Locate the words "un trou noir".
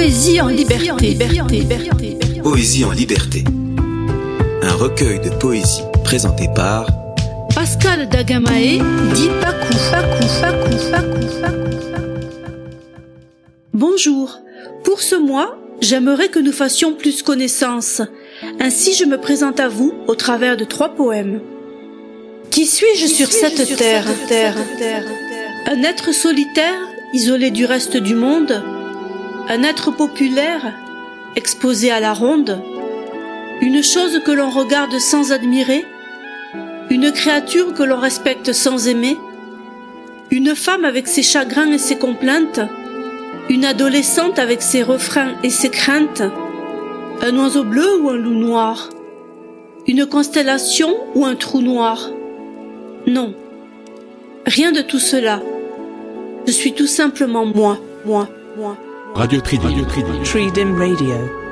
51.26-52.10